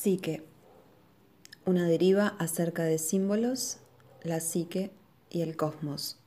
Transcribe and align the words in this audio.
Psique. 0.00 0.44
Una 1.66 1.88
deriva 1.88 2.28
acerca 2.38 2.84
de 2.84 2.98
símbolos, 2.98 3.78
la 4.22 4.38
psique 4.38 4.92
y 5.28 5.40
el 5.40 5.56
cosmos. 5.56 6.20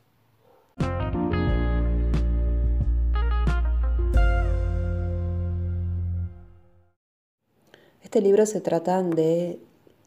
Este 8.03 8.19
libro 8.19 8.45
se 8.45 8.59
trata 8.59 9.01
de 9.03 9.61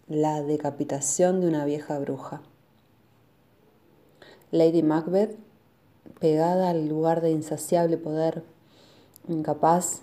la 0.08 0.42
decapitación 0.42 1.40
de 1.40 1.48
una 1.48 1.64
vieja 1.64 1.98
bruja. 1.98 2.42
Lady 4.50 4.82
Macbeth, 4.82 5.38
pegada 6.20 6.68
al 6.68 6.86
lugar 6.86 7.22
de 7.22 7.30
insaciable 7.30 7.96
poder, 7.96 8.44
incapaz 9.26 10.02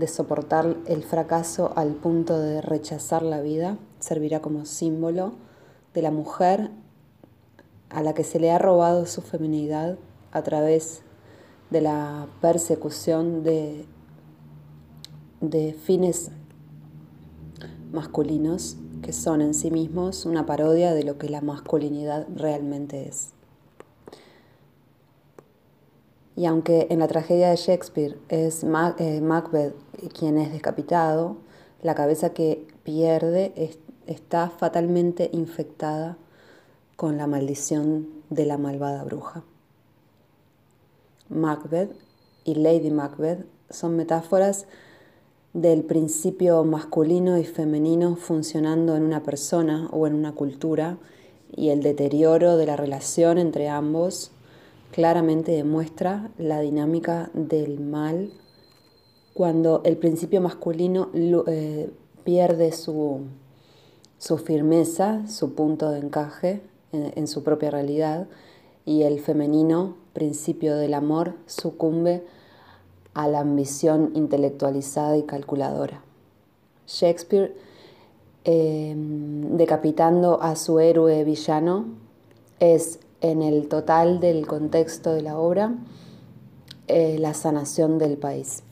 de 0.00 0.08
soportar 0.08 0.76
el 0.86 1.04
fracaso 1.04 1.72
al 1.76 1.94
punto 1.94 2.38
de 2.38 2.60
rechazar 2.60 3.22
la 3.22 3.40
vida, 3.40 3.78
servirá 4.00 4.40
como 4.40 4.64
símbolo 4.64 5.34
de 5.94 6.02
la 6.02 6.10
mujer 6.10 6.70
a 7.90 8.02
la 8.02 8.14
que 8.14 8.24
se 8.24 8.40
le 8.40 8.50
ha 8.50 8.58
robado 8.58 9.06
su 9.06 9.20
feminidad 9.20 9.98
a 10.32 10.42
través 10.42 11.02
de 11.70 11.80
la 11.80 12.26
persecución 12.40 13.42
de, 13.44 13.84
de 15.40 15.74
fines 15.74 16.30
masculinos 17.92 18.76
que 19.02 19.12
son 19.12 19.40
en 19.40 19.54
sí 19.54 19.70
mismos 19.70 20.24
una 20.26 20.46
parodia 20.46 20.94
de 20.94 21.04
lo 21.04 21.18
que 21.18 21.28
la 21.28 21.40
masculinidad 21.40 22.26
realmente 22.34 23.08
es. 23.08 23.32
Y 26.40 26.46
aunque 26.46 26.86
en 26.88 27.00
la 27.00 27.06
tragedia 27.06 27.50
de 27.50 27.56
Shakespeare 27.56 28.16
es 28.30 28.64
eh, 28.64 29.20
Macbeth 29.20 29.74
quien 30.18 30.38
es 30.38 30.50
decapitado, 30.50 31.36
la 31.82 31.94
cabeza 31.94 32.30
que 32.30 32.66
pierde 32.82 33.52
está 34.06 34.48
fatalmente 34.48 35.28
infectada 35.34 36.16
con 36.96 37.18
la 37.18 37.26
maldición 37.26 38.08
de 38.30 38.46
la 38.46 38.56
malvada 38.56 39.04
bruja. 39.04 39.44
Macbeth 41.28 41.94
y 42.44 42.54
Lady 42.54 42.90
Macbeth 42.90 43.44
son 43.68 43.96
metáforas 43.96 44.64
del 45.52 45.84
principio 45.84 46.64
masculino 46.64 47.36
y 47.36 47.44
femenino 47.44 48.16
funcionando 48.16 48.96
en 48.96 49.02
una 49.02 49.22
persona 49.22 49.90
o 49.92 50.06
en 50.06 50.14
una 50.14 50.32
cultura 50.32 50.96
y 51.54 51.68
el 51.68 51.82
deterioro 51.82 52.56
de 52.56 52.64
la 52.64 52.76
relación 52.76 53.36
entre 53.36 53.68
ambos 53.68 54.32
claramente 54.90 55.52
demuestra 55.52 56.30
la 56.38 56.60
dinámica 56.60 57.30
del 57.34 57.80
mal 57.80 58.32
cuando 59.34 59.82
el 59.84 59.96
principio 59.96 60.40
masculino 60.40 61.10
eh, 61.14 61.90
pierde 62.24 62.72
su, 62.72 63.22
firmeza, 64.44 65.26
su 65.28 65.54
punto 65.54 65.90
de 65.90 66.00
encaje 66.00 66.62
en, 66.92 67.26
su 67.26 67.42
propia 67.42 67.70
realidad 67.70 68.26
y 68.84 69.02
el 69.02 69.20
femenino, 69.20 69.96
principio 70.12 70.76
del 70.76 70.94
amor, 70.94 71.36
sucumbe 71.46 72.24
a 73.14 73.28
la 73.28 73.40
ambición 73.40 74.10
intelectualizada 74.14 75.16
y 75.16 75.22
calculadora. 75.22 76.02
Shakespeare, 76.86 77.54
eh, 78.44 78.94
decapitando 78.96 80.42
a 80.42 80.56
su 80.56 80.80
héroe 80.80 81.24
villano, 81.24 81.86
es 82.58 82.98
en 83.20 83.42
el 83.42 83.68
total 83.68 84.20
del 84.20 84.46
contexto 84.46 85.12
de 85.12 85.22
la 85.22 85.38
obra 85.38 85.74
eh, 86.88 87.18
la 87.18 87.34
sanación 87.34 87.98
del 87.98 88.16
país. 88.16 88.64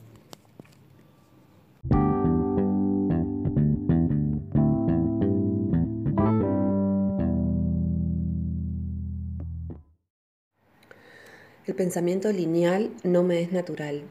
El 11.64 11.74
pensamiento 11.74 12.32
lineal 12.32 12.90
no 13.04 13.22
me 13.22 13.42
es 13.42 13.52
natural. 13.52 14.02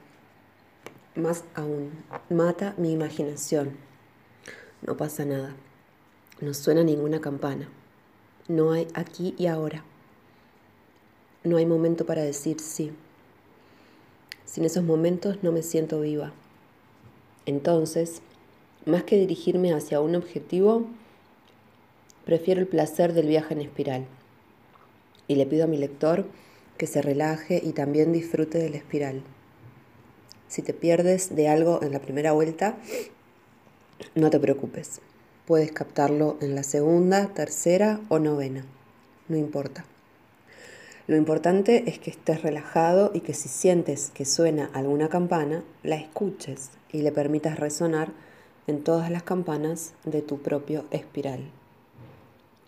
Más 1.16 1.44
aún, 1.56 1.92
mata 2.30 2.76
mi 2.78 2.92
imaginación. 2.92 3.76
No 4.84 4.96
pasa 4.96 5.26
nada. 5.26 5.56
No 6.40 6.54
suena 6.54 6.84
ninguna 6.84 7.20
campana. 7.20 7.68
No 8.48 8.72
hay 8.72 8.88
aquí 8.94 9.34
y 9.40 9.48
ahora. 9.48 9.84
No 11.48 11.56
hay 11.56 11.66
momento 11.66 12.06
para 12.06 12.24
decir 12.24 12.60
sí. 12.60 12.92
Sin 14.44 14.66
esos 14.66 14.84
momentos 14.84 15.38
no 15.44 15.54
me 15.54 15.64
siento 15.64 16.02
viva. 16.02 16.34
Entonces, 17.46 18.22
más 18.86 19.04
que 19.04 19.16
dirigirme 19.16 19.74
hacia 19.74 20.02
un 20.02 20.18
objetivo, 20.18 20.88
prefiero 22.26 22.60
el 22.60 22.68
placer 22.68 23.14
del 23.14 23.28
viaje 23.28 23.54
en 23.54 23.62
espiral. 23.62 24.06
Y 25.30 25.36
le 25.36 25.46
pido 25.46 25.64
a 25.64 25.68
mi 25.68 25.78
lector 25.78 26.26
que 26.78 26.86
se 26.86 27.02
relaje 27.02 27.62
y 27.64 27.72
también 27.72 28.12
disfrute 28.12 28.58
de 28.58 28.70
la 28.70 28.76
espiral. 28.76 29.24
Si 30.50 30.62
te 30.62 30.74
pierdes 30.74 31.34
de 31.34 31.48
algo 31.48 31.80
en 31.82 31.94
la 31.94 32.02
primera 32.02 32.34
vuelta, 32.34 32.76
no 34.16 34.30
te 34.30 34.40
preocupes. 34.42 35.00
Puedes 35.46 35.72
captarlo 35.72 36.36
en 36.42 36.56
la 36.56 36.64
segunda, 36.64 37.28
tercera 37.28 38.02
o 38.10 38.20
novena. 38.20 38.66
No 39.30 39.38
importa. 39.38 39.86
Lo 41.08 41.16
importante 41.16 41.90
es 41.90 42.00
que 42.00 42.12
estés 42.12 42.42
relajado 42.42 43.12
y 43.14 43.22
que 43.22 43.34
si 43.34 43.48
sientes 43.48 44.12
que 44.14 44.26
suena 44.26 44.70
alguna 44.74 45.08
campana, 45.08 45.64
la 45.82 45.96
escuches 45.96 46.72
y 46.92 47.02
le 47.02 47.14
permitas 47.14 47.58
resonar 47.58 48.12
en 48.68 48.84
todas 48.84 49.10
las 49.10 49.24
campanas 49.24 49.94
de 50.04 50.22
tu 50.22 50.40
propio 50.40 50.84
espiral. 50.92 51.50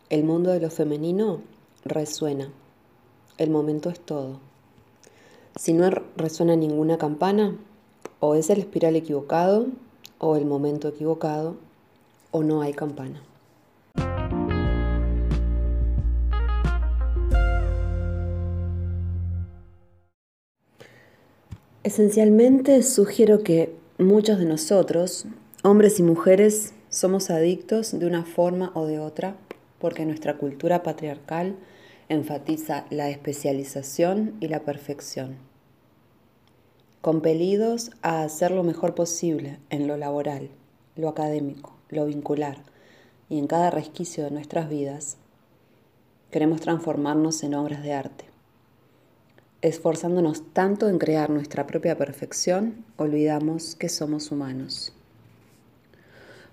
El 0.09 0.23
mundo 0.23 0.51
de 0.51 0.61
lo 0.61 0.69
femenino 0.69 1.41
resuena. 1.83 2.49
El 3.37 3.49
momento 3.49 3.89
es 3.89 3.99
todo. 3.99 4.39
Si 5.57 5.73
no 5.73 5.89
resuena 6.15 6.55
ninguna 6.55 6.97
campana, 6.97 7.57
o 8.21 8.35
es 8.35 8.49
el 8.49 8.59
espiral 8.59 8.95
equivocado, 8.95 9.67
o 10.17 10.37
el 10.37 10.45
momento 10.45 10.87
equivocado, 10.87 11.57
o 12.31 12.43
no 12.43 12.61
hay 12.61 12.71
campana. 12.71 13.21
Esencialmente 21.89 22.83
sugiero 22.83 23.41
que 23.41 23.75
muchos 23.97 24.37
de 24.37 24.45
nosotros, 24.45 25.25
hombres 25.63 25.99
y 25.99 26.03
mujeres, 26.03 26.75
somos 26.89 27.31
adictos 27.31 27.97
de 27.97 28.05
una 28.05 28.25
forma 28.25 28.71
o 28.75 28.85
de 28.85 28.99
otra 28.99 29.37
porque 29.79 30.05
nuestra 30.05 30.37
cultura 30.37 30.83
patriarcal 30.83 31.55
enfatiza 32.07 32.85
la 32.91 33.09
especialización 33.09 34.35
y 34.39 34.49
la 34.49 34.59
perfección. 34.59 35.37
Compelidos 37.01 37.89
a 38.03 38.21
hacer 38.21 38.51
lo 38.51 38.63
mejor 38.63 38.93
posible 38.93 39.57
en 39.71 39.87
lo 39.87 39.97
laboral, 39.97 40.51
lo 40.95 41.09
académico, 41.09 41.75
lo 41.89 42.05
vincular 42.05 42.57
y 43.29 43.39
en 43.39 43.47
cada 43.47 43.71
resquicio 43.71 44.25
de 44.25 44.29
nuestras 44.29 44.69
vidas, 44.69 45.17
queremos 46.29 46.61
transformarnos 46.61 47.41
en 47.41 47.55
obras 47.55 47.81
de 47.81 47.93
arte 47.93 48.28
esforzándonos 49.61 50.53
tanto 50.53 50.87
en 50.87 50.99
crear 50.99 51.29
nuestra 51.29 51.67
propia 51.67 51.97
perfección, 51.97 52.85
olvidamos 52.97 53.75
que 53.75 53.89
somos 53.89 54.31
humanos. 54.31 54.93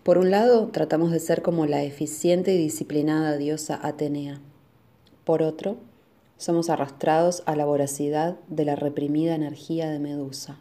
Por 0.03 0.19
un 0.19 0.31
lado, 0.31 0.69
tratamos 0.69 1.13
de 1.13 1.21
ser 1.21 1.43
como 1.43 1.67
la 1.67 1.83
eficiente 1.83 2.55
y 2.55 2.59
disciplinada 2.59 3.37
diosa 3.37 3.79
Atenea. 3.83 4.41
Por 5.25 5.43
otro, 5.43 5.77
somos 6.37 6.69
arrastrados 6.69 7.43
a 7.47 7.57
la 7.57 7.65
voracidad 7.65 8.37
de 8.49 8.65
la 8.65 8.77
reprimida 8.77 9.35
energía 9.35 9.89
de 9.91 9.99
Medusa. 9.99 10.59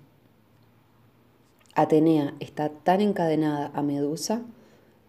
Atenea 1.74 2.34
está 2.40 2.70
tan 2.70 3.02
encadenada 3.02 3.72
a 3.74 3.82
Medusa 3.84 4.42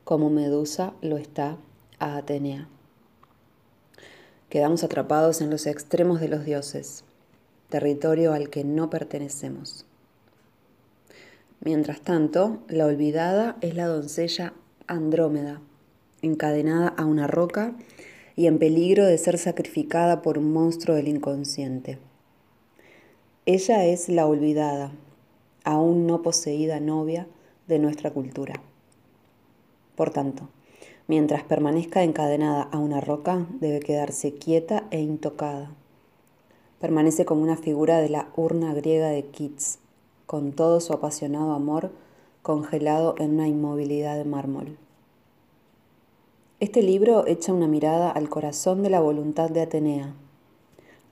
como 0.05 0.31
Medusa 0.31 0.95
lo 1.03 1.17
está 1.17 1.57
a 1.99 2.17
Atenea. 2.17 2.69
Quedamos 4.49 4.85
atrapados 4.85 5.41
en 5.41 5.51
los 5.51 5.67
extremos 5.67 6.21
de 6.21 6.29
los 6.29 6.45
dioses 6.45 7.06
territorio 7.69 8.33
al 8.33 8.49
que 8.49 8.65
no 8.65 8.91
pertenecemos. 8.91 9.87
Mientras 11.61 12.01
tanto, 12.01 12.59
la 12.69 12.87
olvidada 12.87 13.57
es 13.61 13.75
la 13.75 13.87
doncella 13.87 14.53
Andrómeda, 14.87 15.61
encadenada 16.23 16.89
a 16.89 17.05
una 17.05 17.27
roca 17.27 17.75
y 18.37 18.47
en 18.47 18.59
peligro 18.59 19.05
de 19.05 19.19
ser 19.19 19.39
sacrificada 19.39 20.23
por 20.23 20.39
un 20.39 20.53
monstruo 20.53 20.95
del 20.95 21.09
inconsciente. 21.09 21.99
Ella 23.47 23.85
es 23.85 24.09
la 24.09 24.27
olvidada, 24.27 24.93
aún 25.65 26.07
no 26.07 26.23
poseída 26.23 26.79
novia 26.79 27.27
de 27.67 27.79
nuestra 27.79 28.13
cultura. 28.13 28.63
Por 29.97 30.11
tanto, 30.11 30.51
mientras 31.09 31.43
permanezca 31.43 32.03
encadenada 32.03 32.63
a 32.63 32.79
una 32.79 33.01
roca, 33.01 33.47
debe 33.61 33.81
quedarse 33.81 34.35
quieta 34.35 34.87
e 34.91 35.01
intocada 35.01 35.73
permanece 36.81 37.25
como 37.25 37.43
una 37.43 37.57
figura 37.57 37.99
de 37.99 38.09
la 38.09 38.29
urna 38.37 38.75
griega 38.75 39.09
de 39.09 39.25
Keats, 39.27 39.79
con 40.27 40.53
todo 40.53 40.81
su 40.81 40.93
apasionado 40.93 41.53
amor 41.53 41.91
congelado 42.43 43.15
en 43.19 43.35
una 43.35 43.49
inmovilidad 43.49 44.17
de 44.17 44.25
mármol. 44.25 44.77
Este 46.61 46.83
libro 46.83 47.27
echa 47.27 47.53
una 47.53 47.67
mirada 47.67 48.11
al 48.11 48.29
corazón 48.29 48.83
de 48.83 48.91
la 48.91 49.01
voluntad 49.01 49.51
de 49.51 49.63
Atenea, 49.63 50.15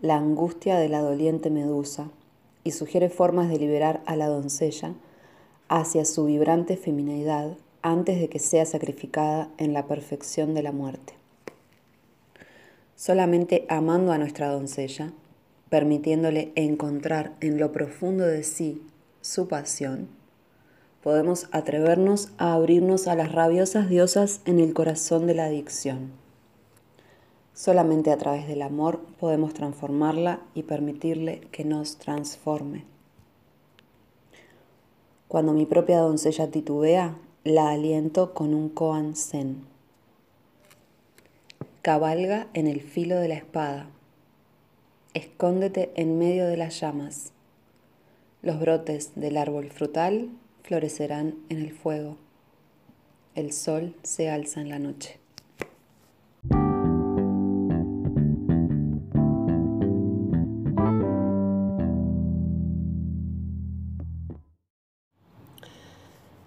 la 0.01 0.17
angustia 0.17 0.79
de 0.79 0.89
la 0.89 1.01
doliente 1.01 1.51
Medusa, 1.51 2.09
y 2.63 2.71
sugiere 2.71 3.11
formas 3.11 3.49
de 3.49 3.59
liberar 3.59 4.03
a 4.07 4.17
la 4.17 4.29
doncella 4.29 4.95
hacia 5.69 6.05
su 6.05 6.25
vibrante 6.25 6.77
femineidad 6.77 7.57
antes 7.83 8.19
de 8.19 8.29
que 8.29 8.39
sea 8.39 8.65
sacrificada 8.65 9.51
en 9.59 9.73
la 9.75 9.87
perfección 9.87 10.55
de 10.55 10.63
la 10.63 10.73
muerte. 10.73 11.15
Solamente 12.97 13.67
amando 13.69 14.13
a 14.13 14.19
nuestra 14.19 14.49
doncella, 14.49 15.13
permitiéndole 15.69 16.53
encontrar 16.55 17.35
en 17.41 17.59
lo 17.59 17.73
profundo 17.73 18.25
de 18.25 18.43
sí 18.43 18.83
su 19.21 19.49
pasión, 19.49 20.09
podemos 21.03 21.49
atrevernos 21.53 22.31
a 22.39 22.55
abrirnos 22.55 23.09
a 23.09 23.15
las 23.15 23.33
rabiosas 23.33 23.89
diosas 23.89 24.41
en 24.47 24.61
el 24.61 24.73
corazón 24.73 25.27
de 25.27 25.35
la 25.35 25.45
adicción. 25.45 26.13
Solamente 27.53 28.11
a 28.11 28.17
través 28.17 28.49
del 28.49 28.63
amor 28.63 29.01
podemos 29.21 29.55
transformarla 29.55 30.41
y 30.55 30.65
permitirle 30.65 31.41
que 31.53 31.65
nos 31.65 31.99
transforme. 31.99 32.85
Cuando 35.29 35.53
mi 35.53 35.67
propia 35.67 35.99
doncella 35.99 36.51
titubea, 36.51 37.17
la 37.45 37.71
aliento 37.71 38.35
con 38.35 38.55
un 38.55 38.69
koan 38.69 39.15
zen. 39.15 39.67
Cabalga 41.83 42.49
en 42.55 42.67
el 42.67 42.81
filo 42.81 43.17
de 43.17 43.29
la 43.29 43.35
espada. 43.35 43.89
Escóndete 45.15 45.93
en 45.95 46.19
medio 46.19 46.49
de 46.49 46.57
las 46.57 46.81
llamas. 46.81 47.31
Los 48.43 48.59
brotes 48.59 49.13
del 49.15 49.37
árbol 49.37 49.71
frutal 49.71 50.29
florecerán 50.65 51.37
en 51.49 51.59
el 51.59 51.71
fuego. 51.71 52.17
El 53.37 53.53
sol 53.53 53.95
se 54.03 54.29
alza 54.29 54.61
en 54.61 54.71
la 54.71 54.81
noche. 54.81 55.21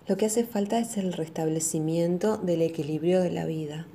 Lo 0.07 0.17
que 0.17 0.25
hace 0.25 0.43
falta 0.43 0.77
es 0.79 0.97
el 0.97 1.13
restablecimiento 1.13 2.35
del 2.35 2.61
equilibrio 2.61 3.21
de 3.21 3.31
la 3.31 3.45
vida. 3.45 3.87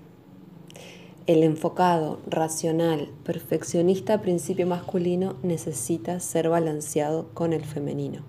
El 1.28 1.44
enfocado, 1.44 2.19
racional, 2.26 3.08
perfeccionista 3.22 4.20
principio 4.20 4.66
masculino 4.66 5.36
necesita 5.44 6.19
ser 6.19 6.48
balanceado 6.48 7.28
con 7.32 7.52
el 7.52 7.64
femenino. 7.64 8.22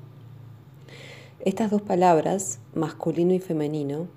Estas 1.40 1.72
dos 1.72 1.82
palabras, 1.82 2.60
masculino 2.76 3.34
y 3.34 3.40
femenino, 3.40 4.10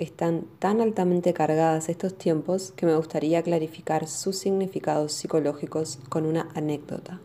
están 0.00 0.44
tan 0.58 0.80
altamente 0.80 1.32
cargadas 1.34 1.88
estos 1.88 2.18
tiempos 2.18 2.72
que 2.72 2.84
me 2.84 2.96
gustaría 2.96 3.44
clarificar 3.44 4.08
sus 4.08 4.36
significados 4.36 5.12
psicológicos 5.12 6.00
con 6.08 6.26
una 6.26 6.48
anécdota. 6.54 7.20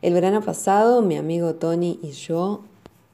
El 0.00 0.14
verano 0.14 0.40
pasado, 0.40 1.02
mi 1.02 1.18
amigo 1.18 1.56
Tony 1.56 2.00
y 2.02 2.12
yo 2.12 2.64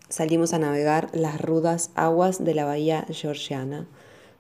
salimos 0.09 0.53
a 0.53 0.61
navegar 0.61 1.11
las 1.13 1.41
rudas 1.41 1.91
aguas 1.97 2.45
de 2.45 2.55
la 2.55 2.67
bahía 2.67 3.05
georgiana, 3.11 3.89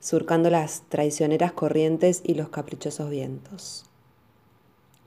surcando 0.03 0.51
las 0.51 0.83
traicioneras 0.89 1.53
corrientes 1.53 2.23
y 2.25 2.35
los 2.35 2.49
caprichosos 2.49 3.09
vientos. 3.09 3.85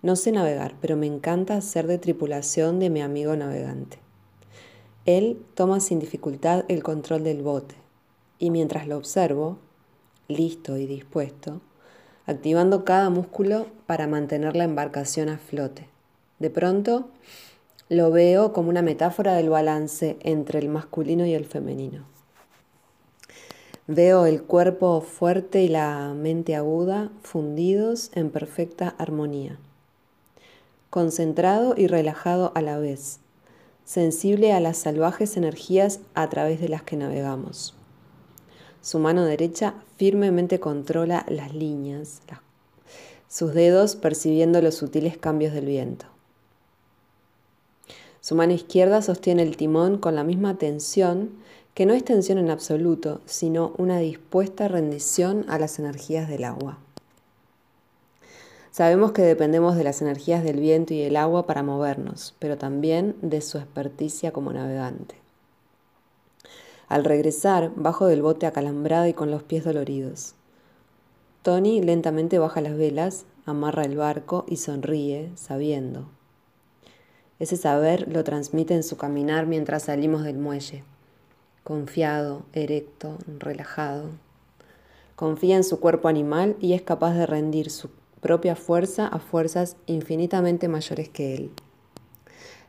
No 0.02 0.16
sé 0.16 0.32
navegar, 0.32 0.76
pero 0.80 0.96
me 0.96 1.06
encanta 1.06 1.60
ser 1.60 1.86
de 1.86 1.98
tripulación 1.98 2.80
de 2.80 2.90
mi 2.90 3.02
amigo 3.02 3.36
navegante. 3.36 4.00
Él 5.06 5.44
toma 5.54 5.82
sin 5.82 6.00
dificultad 6.00 6.64
el 6.70 6.82
control 6.82 7.26
del 7.26 7.44
bote 7.44 7.76
y 8.40 8.52
mientras 8.52 8.88
lo 8.88 8.96
observo, 8.96 9.58
listo 10.30 10.78
y 10.78 10.86
dispuesto, 10.86 11.60
activando 12.26 12.86
cada 12.86 13.10
músculo 13.10 13.68
para 13.88 14.08
mantener 14.08 14.56
la 14.56 14.64
embarcación 14.64 15.28
a 15.28 15.38
flote. 15.38 15.90
De 16.40 16.50
pronto, 16.50 17.10
lo 17.90 18.12
veo 18.12 18.54
como 18.54 18.70
una 18.70 18.82
metáfora 18.82 19.34
del 19.34 19.50
balance 19.50 20.16
entre 20.22 20.60
el 20.60 20.70
masculino 20.70 21.26
y 21.26 21.34
el 21.34 21.46
femenino. 21.46 22.15
Veo 23.88 24.26
el 24.26 24.42
cuerpo 24.42 25.00
fuerte 25.02 25.62
y 25.62 25.68
la 25.68 26.12
mente 26.16 26.56
aguda 26.56 27.12
fundidos 27.22 28.10
en 28.16 28.32
perfecta 28.32 28.96
armonía. 28.98 29.60
Concentrado 30.90 31.76
y 31.78 31.86
relajado 31.86 32.52
a 32.56 32.64
la 32.64 32.80
vez, 32.80 33.20
sensible 33.84 34.54
a 34.54 34.60
las 34.60 34.78
salvajes 34.78 35.38
energías 35.38 36.00
a 36.16 36.28
través 36.32 36.60
de 36.60 36.70
las 36.70 36.82
que 36.82 36.98
navegamos. 36.98 37.76
Su 38.82 38.98
mano 38.98 39.24
derecha 39.24 39.76
firmemente 39.98 40.60
controla 40.60 41.24
las 41.30 41.54
líneas, 41.54 42.24
sus 43.28 43.54
dedos 43.54 43.96
percibiendo 43.96 44.64
los 44.64 44.74
sutiles 44.74 45.16
cambios 45.16 45.54
del 45.54 45.68
viento. 45.68 46.08
Su 48.20 48.34
mano 48.34 48.54
izquierda 48.54 49.04
sostiene 49.04 49.44
el 49.44 49.58
timón 49.58 50.00
con 50.00 50.16
la 50.16 50.24
misma 50.24 50.58
tensión, 50.58 51.34
que 51.76 51.86
no 51.86 51.94
es 51.94 52.06
tensión 52.06 52.38
en 52.38 52.50
absoluto, 52.50 53.20
sino 53.26 53.74
una 53.78 54.00
dispuesta 54.00 54.70
rendición 54.70 55.46
a 55.50 55.60
las 55.60 55.78
energías 55.78 56.30
del 56.30 56.46
agua. 56.46 56.80
Sabemos 58.72 59.12
que 59.12 59.22
dependemos 59.22 59.76
de 59.76 59.84
las 59.84 60.02
energías 60.02 60.42
del 60.42 60.62
viento 60.62 60.94
y 60.94 61.02
el 61.02 61.18
agua 61.18 61.46
para 61.46 61.64
movernos, 61.64 62.34
pero 62.40 62.58
también 62.58 63.18
de 63.22 63.42
su 63.42 63.58
experticia 63.58 64.32
como 64.32 64.54
navegante. 64.54 65.16
Al 66.88 67.04
regresar, 67.04 67.72
bajo 67.76 68.06
del 68.06 68.22
bote 68.22 68.46
acalambrado 68.46 69.08
y 69.08 69.14
con 69.14 69.30
los 69.30 69.44
pies 69.44 69.66
doloridos. 69.66 70.36
Tony 71.42 71.82
lentamente 71.82 72.40
baja 72.40 72.62
las 72.62 72.78
velas, 72.78 73.26
amarra 73.46 73.84
el 73.84 73.98
barco 73.98 74.46
y 74.48 74.58
sonríe, 74.58 75.32
sabiendo. 75.36 76.08
Ese 77.38 77.58
saber 77.58 78.08
lo 78.10 78.24
transmite 78.24 78.76
en 78.76 78.84
su 78.84 78.96
caminar 78.96 79.46
mientras 79.46 79.84
salimos 79.84 80.24
del 80.24 80.38
muelle, 80.38 80.84
confiado, 81.66 82.46
erecto, 82.54 83.18
relajado. 83.40 84.12
Confía 85.16 85.56
en 85.56 85.64
su 85.64 85.80
cuerpo 85.80 86.08
animal 86.08 86.56
y 86.62 86.74
es 86.74 86.84
capaz 86.84 87.16
de 87.16 87.26
rendir 87.26 87.72
su 87.72 87.90
propia 88.22 88.56
fuerza 88.56 89.08
a 89.08 89.18
fuerzas 89.18 89.76
infinitamente 89.88 90.68
mayores 90.68 91.10
que 91.10 91.34
él. 91.34 91.52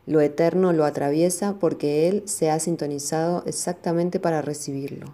Lo 0.06 0.22
eterno 0.22 0.72
lo 0.72 0.86
atraviesa 0.86 1.56
porque 1.60 2.08
él 2.08 2.22
se 2.24 2.50
ha 2.50 2.58
sintonizado 2.58 3.42
exactamente 3.44 4.18
para 4.18 4.40
recibirlo. 4.40 5.12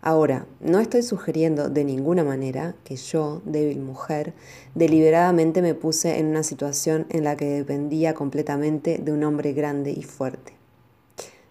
Ahora, 0.00 0.46
no 0.60 0.78
estoy 0.78 1.02
sugiriendo 1.02 1.70
de 1.70 1.82
ninguna 1.82 2.22
manera 2.22 2.76
que 2.84 2.94
yo, 2.94 3.42
débil 3.44 3.80
mujer, 3.80 4.32
deliberadamente 4.76 5.60
me 5.60 5.74
puse 5.74 6.20
en 6.20 6.26
una 6.26 6.44
situación 6.44 7.06
en 7.10 7.24
la 7.24 7.36
que 7.36 7.46
dependía 7.46 8.14
completamente 8.14 8.98
de 8.98 9.12
un 9.12 9.24
hombre 9.24 9.52
grande 9.54 9.90
y 9.90 10.04
fuerte. 10.04 10.59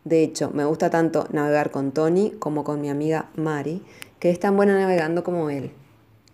De 0.05 0.23
hecho, 0.23 0.51
me 0.51 0.65
gusta 0.65 0.89
tanto 0.89 1.27
navegar 1.31 1.71
con 1.71 1.91
Tony 1.91 2.31
como 2.39 2.63
con 2.63 2.81
mi 2.81 2.89
amiga 2.89 3.29
Mari, 3.35 3.83
que 4.19 4.29
es 4.29 4.39
tan 4.39 4.55
buena 4.55 4.77
navegando 4.79 5.23
como 5.23 5.49
él. 5.49 5.71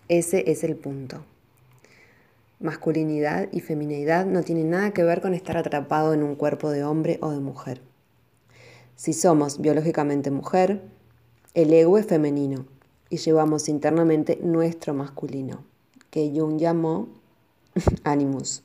Ese 0.08 0.50
es 0.50 0.62
el 0.64 0.76
punto. 0.76 1.24
Masculinidad 2.60 3.48
y 3.52 3.60
feminidad 3.60 4.24
no 4.24 4.42
tienen 4.42 4.70
nada 4.70 4.92
que 4.92 5.04
ver 5.04 5.20
con 5.20 5.34
estar 5.34 5.56
atrapado 5.56 6.14
en 6.14 6.22
un 6.22 6.36
cuerpo 6.36 6.70
de 6.70 6.84
hombre 6.84 7.18
o 7.20 7.30
de 7.30 7.40
mujer. 7.40 7.80
Si 8.94 9.12
somos 9.12 9.60
biológicamente 9.60 10.30
mujer, 10.30 10.80
el 11.52 11.72
ego 11.72 11.98
es 11.98 12.06
femenino 12.06 12.66
y 13.10 13.18
llevamos 13.18 13.68
internamente 13.68 14.38
nuestro 14.42 14.94
masculino, 14.94 15.64
que 16.10 16.32
Jung 16.34 16.56
llamó 16.56 17.08
animus. 18.04 18.62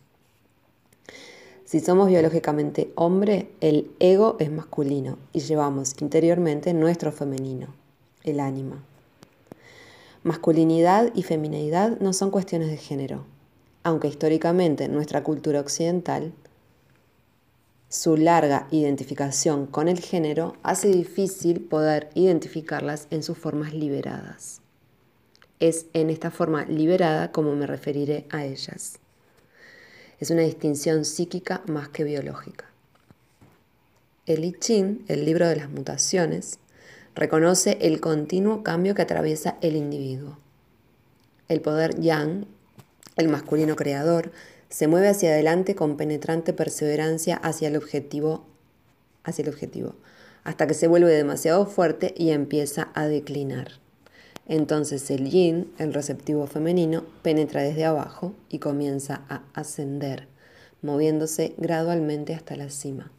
Si 1.71 1.79
somos 1.79 2.09
biológicamente 2.09 2.91
hombre, 2.95 3.47
el 3.61 3.89
ego 4.01 4.35
es 4.39 4.51
masculino 4.51 5.17
y 5.31 5.39
llevamos 5.39 5.95
interiormente 6.01 6.73
nuestro 6.73 7.13
femenino, 7.13 7.67
el 8.25 8.41
ánima. 8.41 8.83
Masculinidad 10.23 11.13
y 11.15 11.23
feminidad 11.23 11.97
no 12.01 12.11
son 12.11 12.29
cuestiones 12.29 12.69
de 12.71 12.75
género, 12.75 13.23
aunque 13.83 14.09
históricamente 14.09 14.83
en 14.83 14.91
nuestra 14.91 15.23
cultura 15.23 15.61
occidental 15.61 16.33
su 17.87 18.17
larga 18.17 18.67
identificación 18.71 19.65
con 19.65 19.87
el 19.87 20.01
género 20.01 20.57
hace 20.63 20.89
difícil 20.89 21.61
poder 21.61 22.09
identificarlas 22.15 23.07
en 23.11 23.23
sus 23.23 23.37
formas 23.37 23.73
liberadas. 23.73 24.59
Es 25.61 25.85
en 25.93 26.09
esta 26.09 26.31
forma 26.31 26.65
liberada 26.65 27.31
como 27.31 27.55
me 27.55 27.65
referiré 27.65 28.25
a 28.29 28.43
ellas. 28.43 28.99
Es 30.21 30.29
una 30.29 30.43
distinción 30.43 31.03
psíquica 31.03 31.63
más 31.67 31.89
que 31.89 32.05
biológica. 32.05 32.65
El 34.25 34.45
I 34.45 34.53
Ching, 34.53 35.03
el 35.07 35.25
libro 35.25 35.47
de 35.47 35.57
las 35.57 35.69
mutaciones, 35.69 36.59
reconoce 37.15 37.79
el 37.81 37.99
continuo 37.99 38.63
cambio 38.63 38.95
que 38.95 39.01
atraviesa 39.01 39.57
el 39.61 39.75
individuo. 39.75 40.37
El 41.49 41.59
poder 41.59 41.99
yang, 41.99 42.45
el 43.17 43.27
masculino 43.27 43.75
creador, 43.75 44.31
se 44.69 44.87
mueve 44.87 45.09
hacia 45.09 45.31
adelante 45.31 45.75
con 45.75 45.97
penetrante 45.97 46.53
perseverancia 46.53 47.35
hacia 47.35 47.67
el 47.67 47.75
objetivo 47.75 48.45
hacia 49.23 49.43
el 49.43 49.49
objetivo, 49.49 49.95
hasta 50.43 50.67
que 50.67 50.73
se 50.73 50.87
vuelve 50.87 51.11
demasiado 51.11 51.65
fuerte 51.65 52.13
y 52.15 52.29
empieza 52.29 52.89
a 52.93 53.07
declinar. 53.07 53.79
Entonces 54.51 55.10
el 55.12 55.29
yin, 55.29 55.72
el 55.77 55.93
receptivo 55.93 56.46
femenino, 56.46 57.05
penetra 57.22 57.62
desde 57.62 57.86
abajo 57.86 58.34
y 58.50 58.60
comienza 58.60 59.22
a 59.29 59.43
ascender, 59.53 60.27
moviéndose 60.81 61.55
gradualmente 61.58 62.36
hasta 62.36 62.58
la 62.58 62.70
cima. 62.70 63.13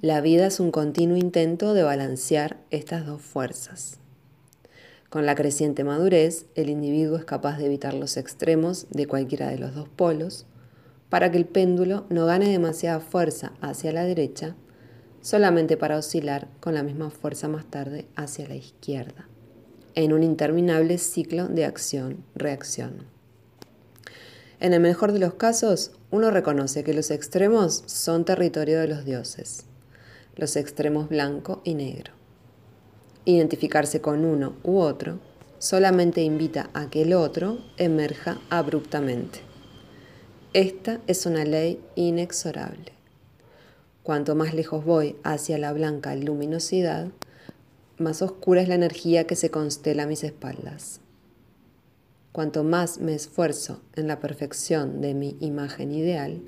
La 0.00 0.20
vida 0.20 0.48
es 0.48 0.58
un 0.58 0.72
continuo 0.72 1.16
intento 1.16 1.74
de 1.74 1.84
balancear 1.84 2.56
estas 2.70 3.06
dos 3.06 3.22
fuerzas. 3.22 4.00
Con 5.10 5.26
la 5.26 5.36
creciente 5.36 5.84
madurez, 5.84 6.46
el 6.56 6.70
individuo 6.70 7.16
es 7.16 7.24
capaz 7.24 7.56
de 7.58 7.66
evitar 7.66 7.94
los 7.94 8.16
extremos 8.16 8.88
de 8.90 9.06
cualquiera 9.06 9.48
de 9.48 9.58
los 9.58 9.76
dos 9.76 9.88
polos 9.88 10.44
para 11.08 11.30
que 11.30 11.38
el 11.38 11.46
péndulo 11.46 12.04
no 12.08 12.26
gane 12.26 12.48
demasiada 12.48 12.98
fuerza 12.98 13.52
hacia 13.60 13.92
la 13.92 14.02
derecha, 14.02 14.56
solamente 15.20 15.76
para 15.76 15.98
oscilar 15.98 16.48
con 16.58 16.74
la 16.74 16.82
misma 16.82 17.10
fuerza 17.10 17.46
más 17.46 17.64
tarde 17.66 18.08
hacia 18.16 18.48
la 18.48 18.56
izquierda 18.56 19.28
en 19.98 20.12
un 20.12 20.22
interminable 20.22 20.96
ciclo 20.96 21.48
de 21.48 21.64
acción-reacción. 21.64 22.98
En 24.60 24.72
el 24.72 24.78
mejor 24.78 25.10
de 25.10 25.18
los 25.18 25.34
casos, 25.34 25.90
uno 26.12 26.30
reconoce 26.30 26.84
que 26.84 26.94
los 26.94 27.10
extremos 27.10 27.82
son 27.86 28.24
territorio 28.24 28.78
de 28.78 28.86
los 28.86 29.04
dioses, 29.04 29.64
los 30.36 30.54
extremos 30.54 31.08
blanco 31.08 31.62
y 31.64 31.74
negro. 31.74 32.12
Identificarse 33.24 34.00
con 34.00 34.24
uno 34.24 34.54
u 34.62 34.78
otro 34.78 35.18
solamente 35.58 36.22
invita 36.22 36.70
a 36.74 36.88
que 36.90 37.02
el 37.02 37.12
otro 37.12 37.58
emerja 37.76 38.38
abruptamente. 38.50 39.40
Esta 40.52 41.00
es 41.08 41.26
una 41.26 41.44
ley 41.44 41.80
inexorable. 41.96 42.92
Cuanto 44.04 44.36
más 44.36 44.54
lejos 44.54 44.84
voy 44.84 45.16
hacia 45.24 45.58
la 45.58 45.72
blanca 45.72 46.14
luminosidad, 46.14 47.08
más 47.98 48.22
oscura 48.22 48.62
es 48.62 48.68
la 48.68 48.74
energía 48.74 49.26
que 49.26 49.36
se 49.36 49.50
constela 49.50 50.04
a 50.04 50.06
mis 50.06 50.24
espaldas. 50.24 51.00
Cuanto 52.32 52.62
más 52.62 52.98
me 52.98 53.14
esfuerzo 53.14 53.82
en 53.96 54.06
la 54.06 54.20
perfección 54.20 55.00
de 55.00 55.14
mi 55.14 55.36
imagen 55.40 55.92
ideal, 55.92 56.40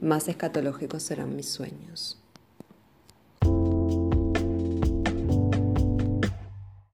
más 0.00 0.28
escatológicos 0.28 1.02
serán 1.02 1.36
mis 1.36 1.48
sueños. 1.48 2.18